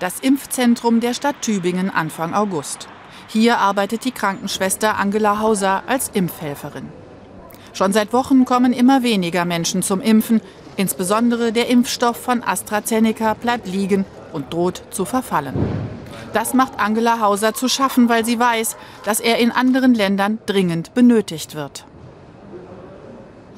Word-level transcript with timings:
das 0.00 0.18
Impfzentrum 0.20 1.00
der 1.00 1.12
Stadt 1.12 1.42
Tübingen 1.42 1.90
Anfang 1.90 2.34
August. 2.34 2.88
Hier 3.28 3.58
arbeitet 3.58 4.04
die 4.06 4.10
Krankenschwester 4.10 4.98
Angela 4.98 5.40
Hauser 5.40 5.82
als 5.86 6.08
Impfhelferin. 6.08 6.88
Schon 7.74 7.92
seit 7.92 8.12
Wochen 8.12 8.46
kommen 8.46 8.72
immer 8.72 9.02
weniger 9.02 9.44
Menschen 9.44 9.82
zum 9.82 10.00
Impfen. 10.00 10.40
Insbesondere 10.76 11.52
der 11.52 11.68
Impfstoff 11.68 12.16
von 12.16 12.42
AstraZeneca 12.42 13.34
bleibt 13.34 13.68
liegen 13.68 14.06
und 14.32 14.52
droht 14.52 14.82
zu 14.90 15.04
verfallen. 15.04 15.54
Das 16.32 16.54
macht 16.54 16.80
Angela 16.80 17.20
Hauser 17.20 17.52
zu 17.52 17.68
schaffen, 17.68 18.08
weil 18.08 18.24
sie 18.24 18.38
weiß, 18.38 18.76
dass 19.04 19.20
er 19.20 19.38
in 19.38 19.52
anderen 19.52 19.94
Ländern 19.94 20.38
dringend 20.46 20.94
benötigt 20.94 21.54
wird. 21.54 21.84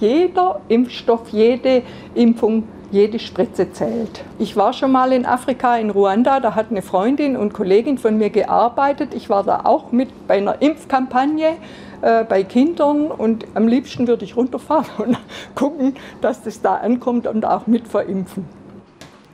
Jeder 0.01 0.61
Impfstoff, 0.69 1.29
jede 1.29 1.85
Impfung 2.15 2.65
jede 2.93 3.19
Spritze 3.19 3.73
zählt. 3.73 4.23
Ich 4.39 4.55
war 4.55 4.73
schon 4.73 4.93
mal 4.93 5.13
in 5.13 5.27
Afrika, 5.27 5.77
in 5.77 5.91
Ruanda, 5.91 6.39
da 6.39 6.55
hat 6.55 6.71
eine 6.71 6.83
Freundin 6.83 7.37
und 7.37 7.55
Kollegin 7.55 7.99
von 7.99 8.19
mir 8.19 8.31
gearbeitet. 8.31 9.15
Ich 9.15 9.29
war 9.31 9.43
da 9.43 9.63
auch 9.65 9.91
mit 9.91 10.29
bei 10.29 10.37
einer 10.37 10.61
Impfkampagne 10.63 11.57
äh, 12.03 12.25
bei 12.25 12.45
Kindern 12.45 13.07
und 13.07 13.47
am 13.55 13.67
liebsten 13.67 14.07
würde 14.07 14.25
ich 14.25 14.37
runterfahren 14.37 14.91
und 14.99 15.19
gucken, 15.55 15.95
dass 16.21 16.43
das 16.43 16.61
da 16.61 16.77
ankommt 16.77 17.27
und 17.27 17.45
auch 17.45 17.67
mit 17.67 17.89
verimpfen. 17.89 18.45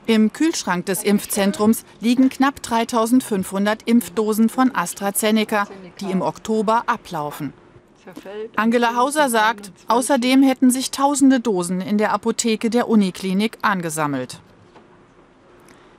Im 0.05 0.33
Kühlschrank 0.33 0.87
des 0.87 1.03
Impfzentrums 1.03 1.83
liegen 1.99 2.29
knapp 2.29 2.63
3500 2.63 3.83
Impfdosen 3.83 4.49
von 4.49 4.73
AstraZeneca, 4.73 5.67
die 5.99 6.09
im 6.09 6.23
Oktober 6.23 6.83
ablaufen. 6.87 7.53
Angela 8.55 8.95
Hauser 8.95 9.29
sagt, 9.29 9.71
außerdem 9.87 10.43
hätten 10.43 10.71
sich 10.71 10.91
tausende 10.91 11.39
Dosen 11.39 11.81
in 11.81 11.97
der 11.97 12.13
Apotheke 12.13 12.69
der 12.69 12.87
Uniklinik 12.87 13.57
angesammelt. 13.61 14.39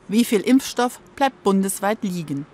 Wie 0.08 0.24
viel 0.24 0.40
Impfstoff 0.40 1.00
bleibt 1.14 1.42
bundesweit 1.44 1.98
liegen? 2.02 2.46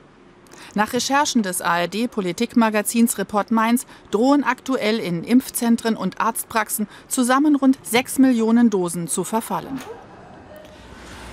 Nach 0.74 0.92
Recherchen 0.92 1.42
des 1.42 1.62
ARD-Politikmagazins 1.62 3.18
Report 3.18 3.50
Mainz 3.50 3.86
drohen 4.10 4.44
aktuell 4.44 4.98
in 4.98 5.24
Impfzentren 5.24 5.96
und 5.96 6.20
Arztpraxen 6.20 6.86
zusammen 7.08 7.56
rund 7.56 7.78
6 7.82 8.18
Millionen 8.18 8.68
Dosen 8.68 9.08
zu 9.08 9.24
verfallen. 9.24 9.80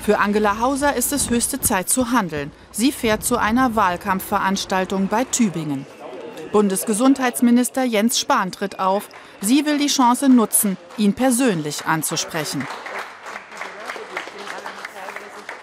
Für 0.01 0.19
Angela 0.19 0.59
Hauser 0.59 0.95
ist 0.95 1.13
es 1.13 1.29
höchste 1.29 1.61
Zeit 1.61 1.89
zu 1.89 2.11
handeln. 2.11 2.51
Sie 2.71 2.91
fährt 2.91 3.23
zu 3.23 3.37
einer 3.37 3.75
Wahlkampfveranstaltung 3.75 5.07
bei 5.07 5.23
Tübingen. 5.23 5.85
Bundesgesundheitsminister 6.53 7.83
Jens 7.83 8.19
Spahn 8.19 8.51
tritt 8.51 8.79
auf. 8.79 9.09
Sie 9.41 9.65
will 9.65 9.79
die 9.79 9.87
Chance 9.87 10.29
nutzen, 10.29 10.77
ihn 10.99 11.13
persönlich 11.13 11.85
anzusprechen. 11.85 12.67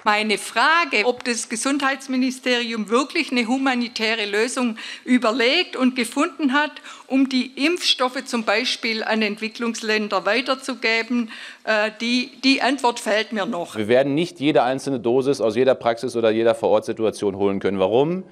Meine 0.03 0.37
Frage, 0.37 1.05
ob 1.05 1.23
das 1.23 1.49
Gesundheitsministerium 1.49 2.89
wirklich 2.89 3.31
eine 3.31 3.47
humanitäre 3.47 4.27
Lösung 4.27 4.79
überlegt 5.05 5.77
und 5.77 5.95
gefunden 5.95 6.55
hat, 6.55 6.73
um 7.07 7.29
die 7.29 7.65
Impfstoffe 7.65 8.25
zum 8.25 8.43
Beispiel 8.43 9.05
an 9.05 9.23
Entwicklungsländer 9.23 10.27
weiterzugeben, 10.27 11.31
äh, 11.63 11.93
die, 12.01 12.33
die 12.43 12.63
Antwort 12.63 12.99
fällt 12.99 13.33
mir 13.33 13.47
noch. 13.47 13.77
Wir 13.77 13.87
werden 13.87 14.17
nicht 14.17 14.41
jede 14.41 14.65
einzelne 14.65 14.99
Dosis 14.99 15.41
aus 15.41 15.55
jeder 15.55 15.77
Praxis 15.77 16.17
oder 16.17 16.31
jeder 16.31 16.57
Vorortsituation 16.57 17.37
holen 17.37 17.61
können. 17.61 17.79
Warum? 17.79 18.25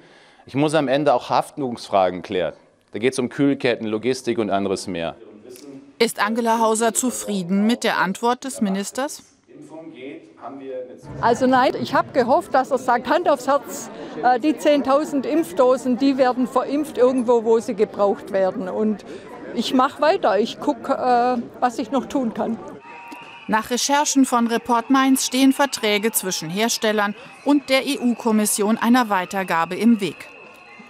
Ich 0.49 0.55
muss 0.55 0.73
am 0.73 0.87
Ende 0.87 1.13
auch 1.13 1.29
Haftungsfragen 1.29 2.23
klären. 2.23 2.55
Da 2.91 2.97
geht 2.97 3.13
es 3.13 3.19
um 3.19 3.29
Kühlketten, 3.29 3.85
Logistik 3.85 4.39
und 4.39 4.49
anderes 4.49 4.87
mehr. 4.87 5.15
Ist 5.99 6.19
Angela 6.19 6.57
Hauser 6.57 6.95
zufrieden 6.95 7.67
mit 7.67 7.83
der 7.83 7.99
Antwort 7.99 8.45
des 8.45 8.59
Ministers? 8.59 9.21
Also 11.21 11.45
nein, 11.45 11.73
ich 11.79 11.93
habe 11.93 12.13
gehofft, 12.13 12.51
dass 12.55 12.71
er 12.71 12.79
sagt, 12.79 13.07
Hand 13.07 13.29
aufs 13.29 13.45
Herz, 13.45 13.91
äh, 14.23 14.39
die 14.39 14.53
10.000 14.53 15.27
Impfdosen, 15.27 15.99
die 15.99 16.17
werden 16.17 16.47
verimpft 16.47 16.97
irgendwo, 16.97 17.43
wo 17.43 17.59
sie 17.59 17.75
gebraucht 17.75 18.31
werden. 18.31 18.69
Und 18.69 19.05
ich 19.53 19.75
mache 19.75 20.01
weiter, 20.01 20.39
ich 20.39 20.59
gucke, 20.59 20.93
äh, 20.93 21.43
was 21.59 21.77
ich 21.77 21.91
noch 21.91 22.07
tun 22.07 22.33
kann. 22.33 22.57
Nach 23.45 23.69
Recherchen 23.69 24.25
von 24.25 24.47
Report 24.47 24.89
Mainz 24.89 25.27
stehen 25.27 25.53
Verträge 25.53 26.11
zwischen 26.11 26.49
Herstellern 26.49 27.13
und 27.45 27.69
der 27.69 27.83
EU-Kommission 27.85 28.79
einer 28.79 29.09
Weitergabe 29.09 29.75
im 29.75 30.01
Weg. 30.01 30.27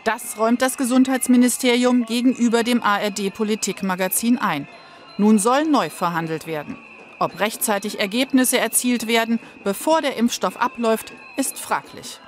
Das 0.04 0.38
räumt 0.38 0.62
das 0.62 0.78
Gesundheitsministerium 0.78 2.06
gegenüber 2.06 2.64
dem 2.64 2.82
ARD-Politikmagazin 2.82 4.38
ein. 4.38 4.68
Nun 5.18 5.40
soll 5.40 5.66
neu 5.66 5.90
verhandelt 5.90 6.48
werden. 6.48 6.78
Ob 7.20 7.40
rechtzeitig 7.40 8.00
Ergebnisse 8.00 8.58
erzielt 8.58 9.08
werden, 9.08 9.40
bevor 9.64 10.02
der 10.02 10.16
Impfstoff 10.16 10.56
abläuft, 10.56 11.12
ist 11.36 11.60
fraglich. 11.60 12.20